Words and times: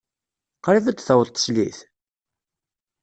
Qrib 0.65 0.85
ad 0.87 0.95
d-taweḍ 0.97 1.29
teslit? 1.31 1.79